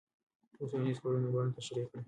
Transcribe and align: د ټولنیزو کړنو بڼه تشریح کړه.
د 0.57 0.59
ټولنیزو 0.69 1.01
کړنو 1.03 1.33
بڼه 1.33 1.51
تشریح 1.57 1.85
کړه. 1.89 1.99